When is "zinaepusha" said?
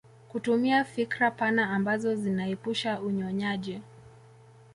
2.15-3.01